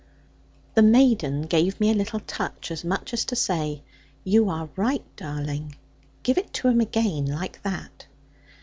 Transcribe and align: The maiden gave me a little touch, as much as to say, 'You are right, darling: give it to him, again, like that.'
The 0.73 0.81
maiden 0.81 1.43
gave 1.43 1.79
me 1.79 1.91
a 1.91 1.93
little 1.93 2.21
touch, 2.21 2.71
as 2.71 2.83
much 2.83 3.13
as 3.13 3.23
to 3.25 3.35
say, 3.35 3.83
'You 4.23 4.49
are 4.49 4.67
right, 4.75 5.05
darling: 5.15 5.75
give 6.23 6.39
it 6.39 6.51
to 6.55 6.69
him, 6.69 6.81
again, 6.81 7.27
like 7.27 7.61
that.' 7.61 8.07